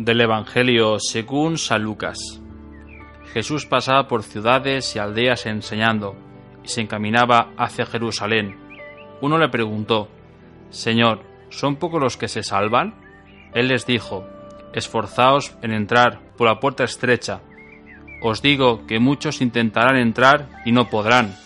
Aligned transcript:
Del 0.00 0.22
Evangelio 0.22 0.98
según 0.98 1.58
San 1.58 1.82
Lucas. 1.82 2.40
Jesús 3.34 3.66
pasaba 3.66 4.08
por 4.08 4.22
ciudades 4.22 4.96
y 4.96 4.98
aldeas 4.98 5.44
enseñando, 5.44 6.16
y 6.64 6.68
se 6.68 6.80
encaminaba 6.80 7.50
hacia 7.58 7.84
Jerusalén. 7.84 8.56
Uno 9.20 9.36
le 9.36 9.50
preguntó, 9.50 10.08
Señor, 10.70 11.20
¿son 11.50 11.76
pocos 11.76 12.00
los 12.00 12.16
que 12.16 12.28
se 12.28 12.42
salvan? 12.42 12.94
Él 13.52 13.68
les 13.68 13.84
dijo, 13.84 14.26
Esforzaos 14.72 15.54
en 15.60 15.70
entrar 15.70 16.18
por 16.38 16.46
la 16.46 16.60
puerta 16.60 16.82
estrecha. 16.82 17.42
Os 18.22 18.40
digo 18.40 18.86
que 18.86 19.00
muchos 19.00 19.42
intentarán 19.42 19.98
entrar 19.98 20.62
y 20.64 20.72
no 20.72 20.88
podrán. 20.88 21.36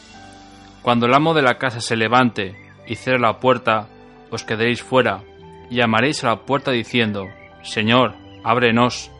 Cuando 0.83 1.07
el 1.07 1.15
amo 1.15 1.35
de 1.35 1.43
la 1.43 1.59
casa 1.59 1.81
se 1.81 1.97
levante 1.97 2.55
y 2.87 2.95
cierre 2.95 3.19
la 3.19 3.41
puerta, 3.41 3.89
os 4.31 4.45
quedaréis 4.45 4.81
fuera, 4.81 5.25
y 5.71 5.79
llamaréis 5.79 6.23
a 6.23 6.29
la 6.29 6.43
puerta 6.43 6.71
diciendo, 6.71 7.27
Señor, 7.65 8.23
ábrenos. 8.45 9.11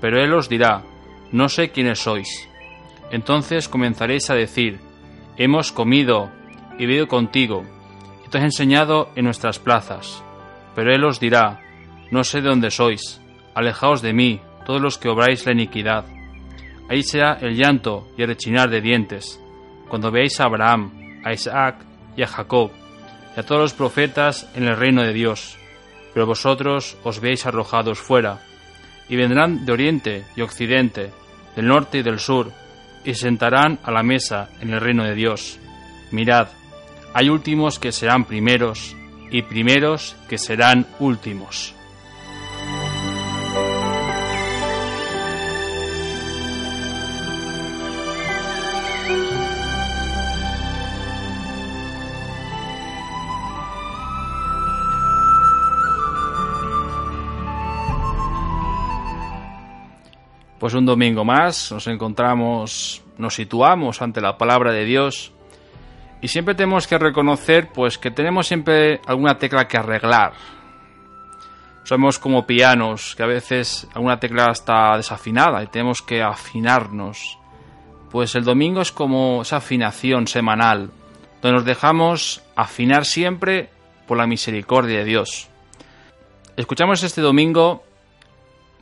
Pero 0.00 0.22
él 0.22 0.32
os 0.32 0.48
dirá, 0.48 0.82
no 1.32 1.48
sé 1.48 1.70
quiénes 1.70 1.98
sois. 1.98 2.48
Entonces 3.10 3.68
comenzaréis 3.68 4.30
a 4.30 4.34
decir, 4.34 4.78
hemos 5.36 5.72
comido 5.72 6.30
y 6.78 6.86
bebido 6.86 7.08
contigo, 7.08 7.64
y 8.24 8.30
te 8.30 8.38
has 8.38 8.44
enseñado 8.44 9.10
en 9.16 9.24
nuestras 9.24 9.58
plazas. 9.58 10.22
Pero 10.74 10.94
él 10.94 11.04
os 11.04 11.20
dirá, 11.20 11.60
no 12.10 12.24
sé 12.24 12.40
de 12.40 12.48
dónde 12.48 12.70
sois, 12.70 13.20
alejaos 13.54 14.00
de 14.00 14.12
mí, 14.12 14.40
todos 14.64 14.80
los 14.80 14.96
que 14.96 15.08
obráis 15.08 15.44
la 15.44 15.52
iniquidad. 15.52 16.04
Ahí 16.88 17.02
será 17.02 17.34
el 17.40 17.56
llanto 17.56 18.08
y 18.16 18.22
el 18.22 18.28
rechinar 18.28 18.70
de 18.70 18.80
dientes, 18.80 19.40
cuando 19.88 20.10
veáis 20.10 20.40
a 20.40 20.44
Abraham, 20.44 21.20
a 21.24 21.32
Isaac 21.32 21.76
y 22.16 22.22
a 22.22 22.26
Jacob, 22.26 22.70
y 23.36 23.40
a 23.40 23.42
todos 23.42 23.60
los 23.60 23.74
profetas 23.74 24.48
en 24.54 24.64
el 24.64 24.76
reino 24.76 25.02
de 25.02 25.12
Dios, 25.12 25.58
pero 26.14 26.26
vosotros 26.26 26.96
os 27.04 27.20
veis 27.20 27.46
arrojados 27.46 27.98
fuera 27.98 28.40
y 29.10 29.16
vendrán 29.16 29.66
de 29.66 29.72
oriente 29.72 30.24
y 30.36 30.40
occidente, 30.40 31.10
del 31.56 31.66
norte 31.66 31.98
y 31.98 32.02
del 32.02 32.20
sur, 32.20 32.52
y 33.04 33.12
se 33.12 33.22
sentarán 33.22 33.80
a 33.82 33.90
la 33.90 34.02
mesa 34.02 34.48
en 34.60 34.70
el 34.70 34.80
reino 34.80 35.04
de 35.04 35.16
Dios. 35.16 35.58
Mirad, 36.12 36.48
hay 37.12 37.28
últimos 37.28 37.78
que 37.80 37.90
serán 37.90 38.24
primeros, 38.24 38.96
y 39.30 39.42
primeros 39.42 40.16
que 40.28 40.38
serán 40.38 40.86
últimos. 41.00 41.74
Pues 60.60 60.74
un 60.74 60.84
domingo 60.84 61.24
más 61.24 61.72
nos 61.72 61.86
encontramos, 61.86 63.02
nos 63.16 63.34
situamos 63.34 64.02
ante 64.02 64.20
la 64.20 64.36
palabra 64.36 64.72
de 64.72 64.84
Dios 64.84 65.32
y 66.20 66.28
siempre 66.28 66.54
tenemos 66.54 66.86
que 66.86 66.98
reconocer 66.98 67.70
pues 67.72 67.96
que 67.96 68.10
tenemos 68.10 68.46
siempre 68.46 69.00
alguna 69.06 69.38
tecla 69.38 69.66
que 69.66 69.78
arreglar. 69.78 70.34
Somos 71.84 72.18
como 72.18 72.46
pianos, 72.46 73.16
que 73.16 73.22
a 73.22 73.26
veces 73.26 73.88
alguna 73.94 74.20
tecla 74.20 74.50
está 74.52 74.98
desafinada 74.98 75.62
y 75.62 75.68
tenemos 75.68 76.02
que 76.02 76.22
afinarnos. 76.22 77.38
Pues 78.10 78.34
el 78.34 78.44
domingo 78.44 78.82
es 78.82 78.92
como 78.92 79.40
esa 79.40 79.56
afinación 79.56 80.26
semanal, 80.26 80.90
donde 81.40 81.56
nos 81.56 81.64
dejamos 81.64 82.42
afinar 82.54 83.06
siempre 83.06 83.70
por 84.06 84.18
la 84.18 84.26
misericordia 84.26 84.98
de 84.98 85.04
Dios. 85.06 85.48
Escuchamos 86.54 87.02
este 87.02 87.22
domingo 87.22 87.82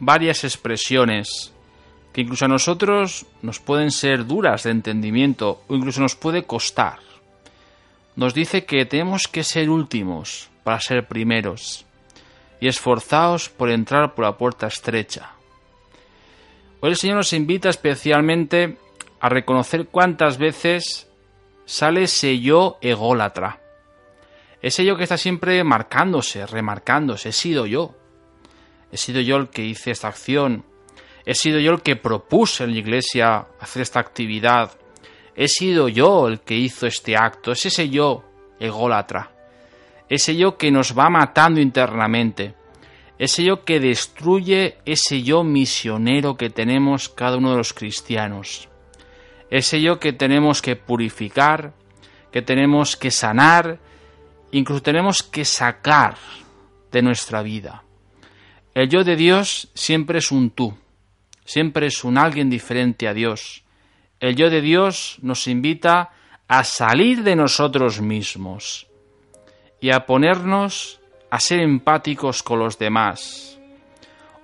varias 0.01 0.43
expresiones 0.43 1.55
que 2.13 2.23
incluso 2.23 2.45
a 2.45 2.49
nosotros 2.49 3.27
nos 3.43 3.61
pueden 3.61 3.91
ser 3.91 4.27
duras 4.27 4.63
de 4.65 4.71
entendimiento 4.71 5.63
o 5.69 5.75
incluso 5.75 6.01
nos 6.01 6.17
puede 6.17 6.45
costar. 6.45 6.99
Nos 8.17 8.35
dice 8.35 8.65
que 8.65 8.85
tenemos 8.85 9.29
que 9.29 9.45
ser 9.45 9.71
últimos 9.71 10.51
para 10.65 10.81
ser 10.81 11.07
primeros 11.07 11.87
y 12.61 12.69
esforzaos 12.69 13.49
por 13.49 13.71
entrar 13.71 14.15
por 14.15 14.25
la 14.25 14.37
puerta 14.37 14.67
estrecha. 14.67 15.33
Hoy 16.81 16.91
el 16.91 16.97
Señor 16.97 17.17
nos 17.17 17.33
invita 17.33 17.69
especialmente 17.69 18.77
a 19.21 19.29
reconocer 19.29 19.89
cuántas 19.89 20.39
veces 20.39 21.09
sale 21.65 22.05
ese 22.05 22.41
yo 22.41 22.79
ególatra. 22.81 23.61
Ese 24.63 24.85
yo 24.85 24.97
que 24.97 25.05
está 25.05 25.17
siempre 25.17 25.63
marcándose, 25.63 26.47
remarcándose, 26.47 27.29
he 27.29 27.33
sido 27.33 27.67
yo. 27.67 27.95
He 28.91 28.97
sido 28.97 29.21
yo 29.21 29.37
el 29.37 29.49
que 29.49 29.65
hice 29.65 29.91
esta 29.91 30.09
acción, 30.09 30.65
He 31.29 31.35
sido 31.35 31.61
yo 31.61 31.73
el 31.73 31.83
que 31.83 31.95
propuse 31.95 32.65
en 32.65 32.73
la 32.73 32.79
iglesia 32.79 33.49
hacer 33.61 33.83
esta 33.83 34.01
actividad. 34.01 34.71
He 35.37 35.47
sido 35.47 35.91
yo 35.91 36.27
el 36.27 36.41
que 36.41 36.55
hizo 36.55 36.87
este 36.87 37.19
acto. 37.19 37.53
Es 37.53 37.67
ese 37.67 37.91
yo 37.91 38.25
ególatra. 38.59 39.31
Ese 40.09 40.35
yo 40.37 40.57
que 40.57 40.71
nos 40.71 40.99
va 40.99 41.11
matando 41.11 41.61
internamente. 41.61 42.55
Ese 43.19 43.45
yo 43.45 43.63
que 43.63 43.79
destruye 43.79 44.79
ese 44.87 45.23
yo 45.23 45.45
misionero 45.45 46.35
que 46.35 46.49
tenemos 46.49 47.11
cada 47.11 47.37
uno 47.37 47.51
de 47.51 47.59
los 47.59 47.75
cristianos. 47.75 48.71
Ese 49.51 49.83
yo 49.83 50.01
que 50.01 50.15
tenemos 50.15 50.63
que 50.63 50.77
purificar, 50.77 51.75
que 52.33 52.41
tenemos 52.41 52.97
que 52.97 53.11
sanar, 53.11 53.79
incluso 54.51 54.81
tenemos 54.81 55.23
que 55.23 55.45
sacar 55.45 56.17
de 56.91 57.03
nuestra 57.03 57.43
vida. 57.43 57.85
El 58.73 58.89
yo 58.89 59.05
de 59.05 59.15
Dios 59.15 59.69
siempre 59.75 60.21
es 60.21 60.33
un 60.33 60.49
tú 60.49 60.75
siempre 61.49 61.87
es 61.87 62.05
un 62.05 62.19
alguien 62.19 62.51
diferente 62.51 63.09
a 63.09 63.15
Dios. 63.15 63.65
El 64.21 64.37
yo 64.37 64.51
de 64.51 64.61
Dios 64.61 65.17
nos 65.23 65.47
invita 65.47 66.11
a 66.47 66.63
salir 66.63 67.23
de 67.23 67.37
nosotros 67.37 68.03
mismos 68.03 68.87
y 69.81 69.91
a 69.91 70.05
ponernos 70.05 71.01
a 71.31 71.41
ser 71.41 71.61
empáticos 71.61 72.43
con 72.43 72.59
los 72.59 72.79
demás. 72.79 73.59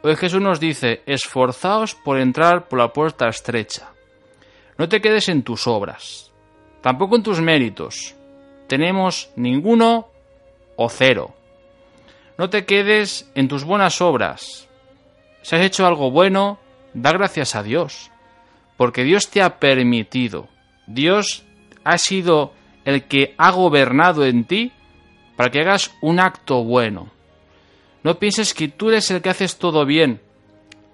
Hoy 0.02 0.16
Jesús 0.16 0.40
nos 0.40 0.60
dice, 0.60 1.02
esforzaos 1.04 1.94
por 1.94 2.18
entrar 2.18 2.68
por 2.68 2.78
la 2.78 2.90
puerta 2.90 3.28
estrecha. 3.28 3.92
No 4.78 4.88
te 4.88 5.02
quedes 5.02 5.28
en 5.28 5.42
tus 5.42 5.66
obras, 5.66 6.32
tampoco 6.80 7.16
en 7.16 7.22
tus 7.22 7.38
méritos. 7.38 8.14
Tenemos 8.66 9.30
ninguno 9.36 10.08
o 10.76 10.88
cero. 10.88 11.34
No 12.38 12.48
te 12.48 12.64
quedes 12.64 13.30
en 13.34 13.46
tus 13.46 13.62
buenas 13.62 14.00
obras. 14.00 14.68
Si 15.42 15.54
has 15.54 15.62
hecho 15.62 15.86
algo 15.86 16.10
bueno, 16.10 16.63
da 16.94 17.12
gracias 17.12 17.54
a 17.54 17.62
Dios, 17.62 18.10
porque 18.76 19.04
Dios 19.04 19.28
te 19.28 19.42
ha 19.42 19.58
permitido, 19.58 20.48
Dios 20.86 21.44
ha 21.84 21.98
sido 21.98 22.52
el 22.84 23.04
que 23.04 23.34
ha 23.38 23.50
gobernado 23.50 24.24
en 24.24 24.44
ti 24.44 24.72
para 25.36 25.50
que 25.50 25.60
hagas 25.60 25.94
un 26.00 26.20
acto 26.20 26.62
bueno. 26.64 27.08
No 28.02 28.18
pienses 28.18 28.54
que 28.54 28.68
tú 28.68 28.90
eres 28.90 29.10
el 29.10 29.22
que 29.22 29.30
haces 29.30 29.58
todo 29.58 29.84
bien 29.84 30.20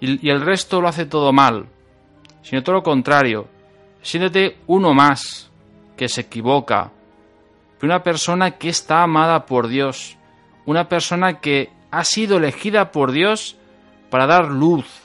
y, 0.00 0.28
el 0.28 0.40
resto 0.40 0.80
lo 0.80 0.88
hace 0.88 1.06
todo 1.06 1.32
mal, 1.32 1.66
sino 2.42 2.62
todo 2.62 2.76
lo 2.76 2.82
contrario. 2.82 3.48
Siéntete 4.02 4.58
uno 4.66 4.94
más 4.94 5.50
que 5.96 6.08
se 6.08 6.22
equivoca, 6.22 6.92
una 7.82 8.02
persona 8.02 8.52
que 8.52 8.68
está 8.68 9.02
amada 9.02 9.46
por 9.46 9.68
Dios, 9.68 10.16
una 10.66 10.88
persona 10.88 11.40
que 11.40 11.70
ha 11.90 12.04
sido 12.04 12.38
elegida 12.38 12.92
por 12.92 13.12
Dios 13.12 13.56
para 14.08 14.26
dar 14.26 14.46
luz, 14.46 14.99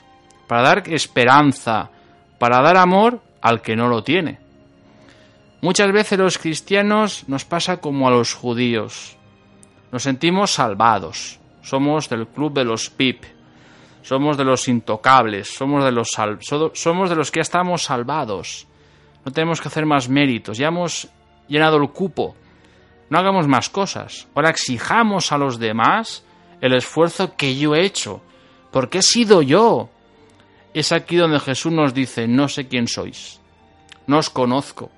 para 0.46 0.62
dar 0.62 0.82
esperanza, 0.92 1.90
para 2.38 2.62
dar 2.62 2.76
amor 2.76 3.20
al 3.40 3.62
que 3.62 3.76
no 3.76 3.88
lo 3.88 4.02
tiene. 4.02 4.38
Muchas 5.60 5.90
veces 5.90 6.18
los 6.18 6.38
cristianos 6.38 7.24
nos 7.28 7.44
pasa 7.44 7.78
como 7.78 8.06
a 8.06 8.10
los 8.10 8.34
judíos. 8.34 9.16
Nos 9.90 10.02
sentimos 10.02 10.52
salvados. 10.52 11.40
Somos 11.62 12.08
del 12.08 12.28
club 12.28 12.52
de 12.52 12.64
los 12.64 12.90
pip. 12.90 13.24
Somos 14.02 14.36
de 14.36 14.44
los 14.44 14.68
intocables. 14.68 15.48
Somos 15.48 15.84
de 15.84 15.92
los, 15.92 16.08
somos 16.74 17.10
de 17.10 17.16
los 17.16 17.30
que 17.30 17.38
ya 17.38 17.42
estamos 17.42 17.82
salvados. 17.84 18.68
No 19.24 19.32
tenemos 19.32 19.60
que 19.60 19.68
hacer 19.68 19.86
más 19.86 20.08
méritos. 20.08 20.58
Ya 20.58 20.68
hemos 20.68 21.08
llenado 21.48 21.78
el 21.78 21.90
cupo. 21.90 22.36
No 23.08 23.18
hagamos 23.18 23.48
más 23.48 23.70
cosas. 23.70 24.28
Ahora 24.34 24.50
exijamos 24.50 25.32
a 25.32 25.38
los 25.38 25.58
demás 25.58 26.24
el 26.60 26.74
esfuerzo 26.74 27.34
que 27.36 27.56
yo 27.56 27.74
he 27.74 27.84
hecho. 27.84 28.20
Porque 28.70 28.98
he 28.98 29.02
sido 29.02 29.42
yo 29.42 29.88
es 30.80 30.92
aquí 30.92 31.16
donde 31.16 31.40
Jesús 31.40 31.72
nos 31.72 31.94
dice, 31.94 32.28
no 32.28 32.48
sé 32.48 32.68
quién 32.68 32.86
sois, 32.86 33.40
no 34.06 34.18
os 34.18 34.28
conozco. 34.28 34.90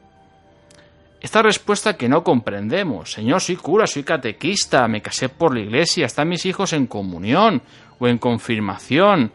Esta 1.21 1.41
respuesta 1.41 1.97
que 1.97 2.09
no 2.09 2.25
comprendemos, 2.25 3.13
Señor, 3.13 3.41
soy 3.41 3.57
cura, 3.57 3.87
soy 3.87 4.03
catequista, 4.03 4.87
me 4.89 5.03
casé 5.03 5.29
por 5.29 5.55
la 5.55 5.61
iglesia, 5.61 6.07
están 6.07 6.29
mis 6.29 6.47
hijos 6.47 6.73
en 6.73 6.87
comunión 6.87 7.63
o 7.99 8.09
en 8.09 8.19
confirmación, 8.19 9.33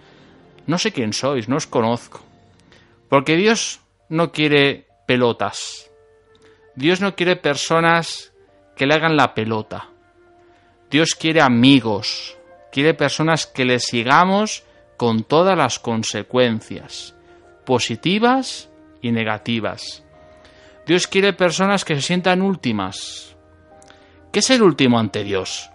no 0.67 0.77
sé 0.77 0.91
quién 0.91 1.13
sois, 1.13 1.47
no 1.47 1.57
os 1.57 1.67
conozco. 1.67 2.21
Porque 3.09 3.35
Dios 3.35 3.81
no 4.09 4.31
quiere 4.31 4.87
pelotas, 5.07 5.89
Dios 6.75 7.01
no 7.01 7.15
quiere 7.15 7.35
personas 7.35 8.33
que 8.75 8.85
le 8.85 8.95
hagan 8.95 9.17
la 9.17 9.33
pelota, 9.33 9.89
Dios 10.89 11.15
quiere 11.15 11.41
amigos, 11.41 12.37
quiere 12.71 12.93
personas 12.93 13.45
que 13.45 13.65
le 13.65 13.79
sigamos 13.79 14.63
con 14.97 15.23
todas 15.23 15.57
las 15.57 15.79
consecuencias, 15.79 17.15
positivas 17.65 18.69
y 19.01 19.11
negativas. 19.11 20.03
Dios 20.85 21.07
quiere 21.07 21.33
personas 21.33 21.85
que 21.85 21.95
se 21.95 22.01
sientan 22.01 22.41
últimas. 22.41 23.35
¿Qué 24.31 24.39
es 24.39 24.49
el 24.49 24.63
último 24.63 24.99
ante 24.99 25.23
Dios? 25.23 25.69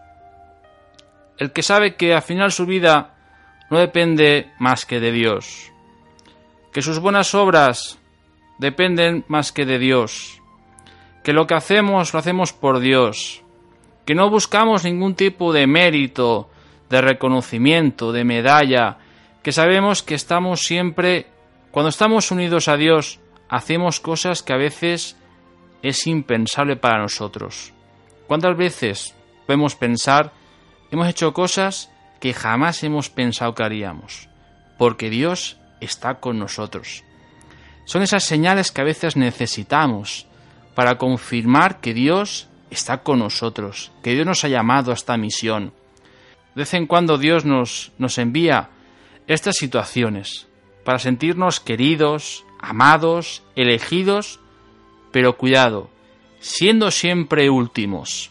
El 1.38 1.52
que 1.52 1.62
sabe 1.62 1.96
que 1.96 2.14
al 2.14 2.22
final 2.22 2.52
su 2.52 2.66
vida 2.66 3.14
no 3.70 3.78
depende 3.78 4.50
más 4.58 4.84
que 4.84 5.00
de 5.00 5.12
Dios, 5.12 5.72
que 6.72 6.82
sus 6.82 6.98
buenas 6.98 7.34
obras 7.34 7.98
dependen 8.58 9.24
más 9.28 9.52
que 9.52 9.64
de 9.64 9.78
Dios, 9.78 10.42
que 11.22 11.32
lo 11.32 11.46
que 11.46 11.54
hacemos 11.54 12.12
lo 12.12 12.18
hacemos 12.18 12.52
por 12.52 12.80
Dios, 12.80 13.42
que 14.04 14.14
no 14.14 14.30
buscamos 14.30 14.84
ningún 14.84 15.14
tipo 15.14 15.52
de 15.52 15.66
mérito, 15.66 16.50
de 16.88 17.00
reconocimiento, 17.00 18.12
de 18.12 18.24
medalla, 18.24 18.98
que 19.48 19.52
sabemos 19.52 20.02
que 20.02 20.14
estamos 20.14 20.60
siempre, 20.60 21.26
cuando 21.70 21.88
estamos 21.88 22.30
unidos 22.30 22.68
a 22.68 22.76
Dios, 22.76 23.18
hacemos 23.48 23.98
cosas 23.98 24.42
que 24.42 24.52
a 24.52 24.58
veces 24.58 25.16
es 25.80 26.06
impensable 26.06 26.76
para 26.76 27.00
nosotros. 27.00 27.72
¿Cuántas 28.26 28.58
veces 28.58 29.14
podemos 29.46 29.74
pensar, 29.74 30.34
hemos 30.90 31.08
hecho 31.08 31.32
cosas 31.32 31.90
que 32.20 32.34
jamás 32.34 32.84
hemos 32.84 33.08
pensado 33.08 33.54
que 33.54 33.62
haríamos? 33.62 34.28
Porque 34.76 35.08
Dios 35.08 35.56
está 35.80 36.16
con 36.16 36.38
nosotros. 36.38 37.02
Son 37.86 38.02
esas 38.02 38.24
señales 38.24 38.70
que 38.70 38.82
a 38.82 38.84
veces 38.84 39.16
necesitamos 39.16 40.26
para 40.74 40.98
confirmar 40.98 41.80
que 41.80 41.94
Dios 41.94 42.48
está 42.68 42.98
con 42.98 43.20
nosotros, 43.20 43.92
que 44.02 44.12
Dios 44.12 44.26
nos 44.26 44.44
ha 44.44 44.48
llamado 44.48 44.90
a 44.90 44.94
esta 44.94 45.16
misión. 45.16 45.72
De 46.54 46.64
vez 46.64 46.74
en 46.74 46.86
cuando 46.86 47.16
Dios 47.16 47.46
nos, 47.46 47.92
nos 47.96 48.18
envía 48.18 48.72
estas 49.28 49.56
situaciones 49.56 50.48
para 50.84 50.98
sentirnos 50.98 51.60
queridos, 51.60 52.44
amados, 52.58 53.44
elegidos, 53.54 54.40
pero 55.12 55.36
cuidado, 55.36 55.90
siendo 56.40 56.90
siempre 56.90 57.50
últimos, 57.50 58.30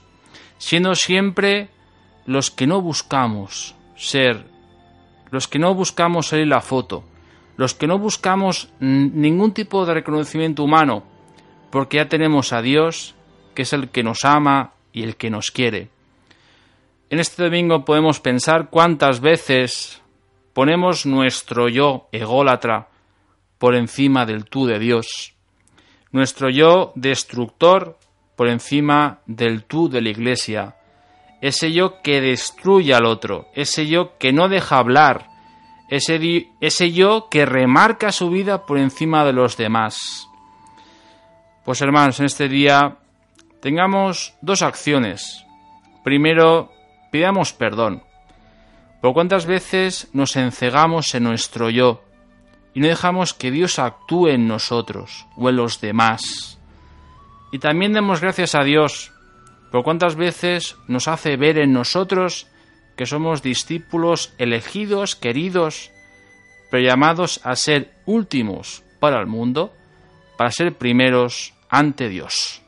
siendo 0.58 0.96
siempre 0.96 1.70
los 2.26 2.50
que 2.50 2.68
no 2.68 2.82
buscamos 2.82 3.76
ser, 3.96 4.46
los 5.30 5.48
que 5.48 5.60
no 5.60 5.74
buscamos 5.76 6.28
salir 6.28 6.48
la 6.48 6.62
foto, 6.62 7.04
los 7.58 7.76
que 7.76 7.88
no 7.88 8.00
buscamos 8.00 8.70
ningún 8.80 9.54
tipo 9.54 9.86
de 9.86 9.94
reconocimiento 9.94 10.64
humano, 10.64 11.04
porque 11.70 11.98
ya 11.98 12.10
tenemos 12.10 12.54
a 12.54 12.62
Dios, 12.62 13.14
que 13.54 13.64
es 13.64 13.74
el 13.74 13.90
que 13.90 14.04
nos 14.04 14.26
ama 14.26 14.74
y 14.94 15.04
el 15.04 15.16
que 15.16 15.30
nos 15.30 15.52
quiere. 15.52 15.90
En 17.10 17.20
este 17.20 17.44
domingo 17.44 17.86
podemos 17.86 18.20
pensar 18.20 18.70
cuántas 18.70 19.22
veces 19.22 20.02
ponemos 20.58 21.06
nuestro 21.06 21.70
yo 21.70 22.10
ególatra 22.12 22.88
por 23.60 23.76
encima 23.76 24.26
del 24.26 24.46
tú 24.46 24.66
de 24.66 24.80
Dios, 24.80 25.36
nuestro 26.12 26.50
yo 26.50 26.94
destructor 26.96 28.00
por 28.36 28.50
encima 28.50 29.20
del 29.28 29.66
tú 29.66 29.88
de 29.88 30.02
la 30.02 30.10
Iglesia, 30.10 30.76
ese 31.44 31.72
yo 31.72 32.02
que 32.02 32.22
destruye 32.22 32.96
al 32.96 33.06
otro, 33.06 33.50
ese 33.54 33.86
yo 33.86 34.18
que 34.18 34.34
no 34.34 34.50
deja 34.50 34.80
hablar, 34.80 35.28
ese, 35.92 36.48
ese 36.60 36.92
yo 36.92 37.28
que 37.30 37.46
remarca 37.46 38.12
su 38.12 38.32
vida 38.32 38.66
por 38.66 38.80
encima 38.80 39.26
de 39.26 39.34
los 39.34 39.58
demás. 39.58 40.28
Pues 41.66 41.82
hermanos, 41.82 42.20
en 42.20 42.26
este 42.26 42.50
día 42.50 42.98
tengamos 43.62 44.34
dos 44.42 44.64
acciones. 44.64 45.46
Primero, 46.04 46.72
pidamos 47.12 47.54
perdón. 47.54 48.07
Por 49.02 49.14
cuántas 49.14 49.46
veces 49.46 50.10
nos 50.14 50.36
encegamos 50.36 51.14
en 51.16 51.24
nuestro 51.24 51.70
yo, 51.70 52.04
y 52.74 52.80
no 52.80 52.88
dejamos 52.88 53.34
que 53.34 53.50
Dios 53.50 53.80
actúe 53.80 54.28
en 54.28 54.48
nosotros 54.48 55.26
o 55.36 55.50
en 55.50 55.56
los 55.56 55.82
demás. 55.82 56.60
Y 57.52 57.60
también 57.60 57.94
demos 57.94 58.22
gracias 58.22 58.54
a 58.54 58.64
Dios 58.64 59.12
por 59.72 59.84
cuántas 59.84 60.16
veces 60.16 60.76
nos 60.88 61.08
hace 61.08 61.38
ver 61.38 61.58
en 61.58 61.74
nosotros 61.74 62.48
que 62.96 63.06
somos 63.06 63.42
discípulos 63.42 64.34
elegidos, 64.38 65.16
queridos, 65.16 65.92
pero 66.70 66.84
llamados 66.84 67.40
a 67.44 67.56
ser 67.56 67.94
últimos 68.06 68.84
para 69.00 69.20
el 69.20 69.28
mundo, 69.28 69.74
para 70.38 70.52
ser 70.52 70.78
primeros 70.78 71.54
ante 71.70 72.10
Dios. 72.10 72.62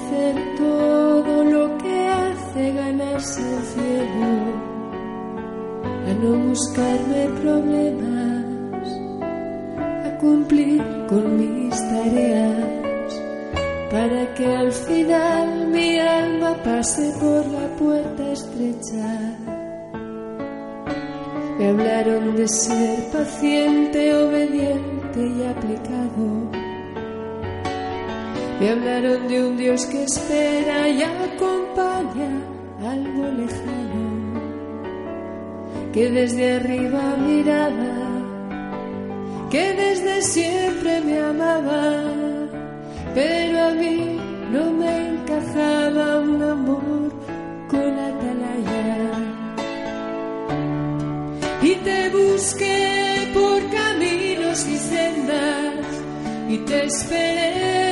Hacer 0.00 0.34
todo 0.56 1.44
lo 1.44 1.78
que 1.78 2.08
hace 2.08 2.72
ganarse 2.72 3.40
el 3.40 3.62
cielo, 3.72 4.30
a 6.08 6.12
no 6.22 6.48
buscarme 6.48 7.28
problemas, 7.42 8.86
a 10.06 10.18
cumplir 10.18 10.82
con 11.08 11.24
mis 11.38 11.76
tareas, 11.88 13.22
para 13.90 14.34
que 14.34 14.46
al 14.46 14.72
final 14.72 15.68
mi 15.68 15.98
alma 15.98 16.54
pase 16.64 17.12
por 17.20 17.46
la 17.46 17.66
puerta 17.78 18.32
estrecha. 18.32 19.36
Me 21.58 21.68
hablaron 21.68 22.36
de 22.36 22.48
ser 22.48 22.98
paciente, 23.12 24.14
obediente 24.14 24.49
Me 28.60 28.68
hablaron 28.68 29.26
de 29.26 29.42
un 29.42 29.56
Dios 29.56 29.86
que 29.86 30.04
espera 30.04 30.86
y 30.86 31.02
acompaña 31.02 32.30
algo 32.82 33.26
lejano, 33.38 34.42
que 35.94 36.10
desde 36.10 36.56
arriba 36.56 37.16
miraba, 37.26 37.96
que 39.50 39.72
desde 39.72 40.20
siempre 40.20 41.00
me 41.00 41.20
amaba, 41.20 42.04
pero 43.14 43.64
a 43.64 43.70
mí 43.70 44.20
no 44.52 44.70
me 44.72 45.08
encajaba 45.08 46.20
un 46.20 46.42
amor 46.42 47.12
con 47.70 47.98
atalaya. 47.98 49.10
Y 51.62 51.74
te 51.76 52.10
busqué 52.10 53.30
por 53.32 53.70
caminos 53.70 54.66
y 54.68 54.76
sendas 54.76 55.86
y 56.46 56.58
te 56.58 56.84
esperé 56.84 57.89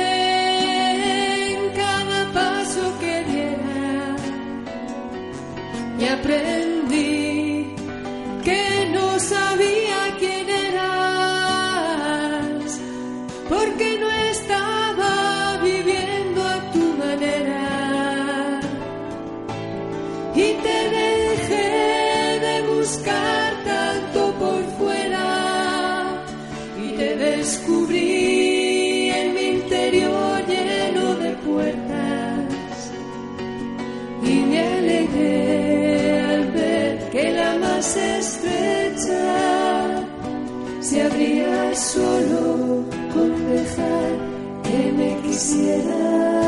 y 6.09 6.58
se 40.89 41.03
abría 41.03 41.75
solo 41.75 42.83
con 43.13 43.29
dejar 43.51 44.11
que 44.63 44.91
me 44.91 45.21
quisiera, 45.21 46.38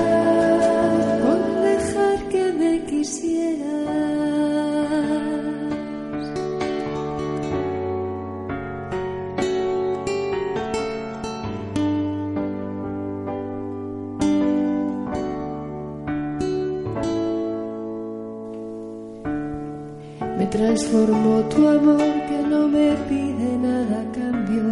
Me 20.42 20.48
transformó 20.48 21.40
tu 21.54 21.68
amor 21.68 22.14
que 22.28 22.40
no 22.50 22.68
me 22.68 22.94
pide 23.08 23.58
nada 23.60 24.04
cambio. 24.12 24.64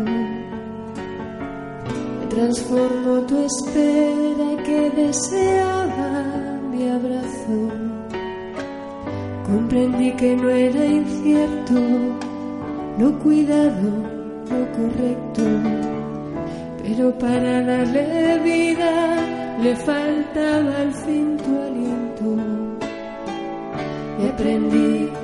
Me 2.19 2.25
transformó 2.27 3.21
tu 3.27 3.37
espera 3.37 4.63
que 4.65 4.89
deseaba 4.89 6.59
mi 6.71 6.89
abrazo. 6.89 7.57
Comprendí 9.45 10.11
que 10.13 10.35
no 10.35 10.49
era 10.49 10.83
incierto, 10.83 11.79
no 12.97 13.19
cuidado, 13.19 13.91
lo 14.49 14.61
correcto. 14.75 15.43
Pero 16.81 17.11
para 17.19 17.61
darle 17.61 18.39
vida 18.39 19.17
le 19.61 19.75
faltaba 19.75 20.77
al 20.81 20.93
fin 20.95 21.37
tu 21.37 21.61
aliento 21.61 22.59
y 24.19 24.27
aprendí 24.27 25.18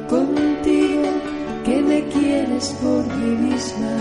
quieres 2.55 2.75
por 2.81 3.05
mí 3.17 3.49
misma. 3.49 3.97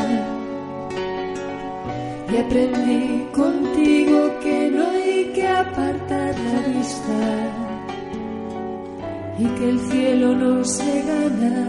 Y 2.32 2.36
aprendí 2.36 3.26
contigo 3.32 4.38
que 4.42 4.70
no 4.70 4.90
hay 4.90 5.32
que 5.34 5.46
apartar 5.46 6.34
la 6.38 6.60
vista. 6.68 7.18
Y 9.38 9.46
que 9.46 9.68
el 9.68 9.80
cielo 9.90 10.34
no 10.36 10.64
se 10.64 11.02
gana, 11.02 11.68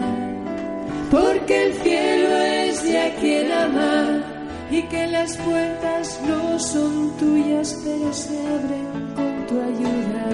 porque 1.10 1.66
el 1.66 1.74
cielo 1.74 2.36
es 2.36 2.82
de 2.84 2.98
a 2.98 3.14
quien 3.16 3.52
ama. 3.52 4.22
Y 4.70 4.82
que 4.82 5.06
las 5.06 5.36
puertas 5.36 6.20
no 6.26 6.58
son 6.58 7.16
tuyas 7.18 7.80
pero 7.84 8.12
se 8.12 8.36
abren 8.38 9.14
con 9.14 9.46
tu 9.46 9.60
ayuda. 9.60 10.26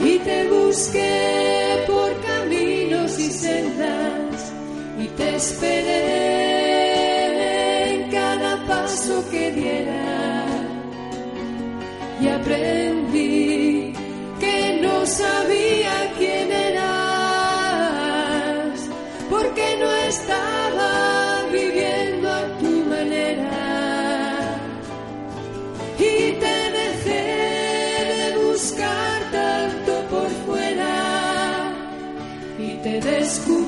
Y 0.00 0.18
te 0.18 0.48
busqué 0.48 1.35
esperé 5.36 6.02
en 7.94 8.10
cada 8.10 8.52
paso 8.66 9.14
que 9.30 9.52
diera. 9.52 10.46
Y 12.22 12.28
aprendí 12.28 13.92
que 14.40 14.78
no 14.82 15.06
sabía 15.06 15.94
quién 16.18 16.50
eras 16.50 16.86
porque 19.28 19.76
no 19.82 19.90
estaba 20.10 20.90
viviendo 21.52 22.26
a 22.40 22.42
tu 22.60 22.72
manera. 22.94 23.58
Y 25.98 26.32
te 26.42 26.56
dejé 26.80 27.24
de 28.12 28.22
buscar 28.44 29.18
tanto 29.30 29.92
por 30.12 30.28
fuera 30.46 30.94
y 32.58 32.70
te 32.84 32.94
descubrí 33.00 33.65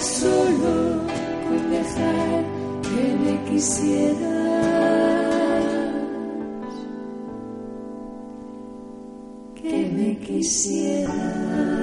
solo 0.00 1.02
con 1.48 1.70
dejar 1.70 2.44
que 2.82 3.04
me 3.24 3.50
quisieras. 3.50 4.18
Que 9.54 9.90
me 9.96 10.18
quisieras 10.18 11.77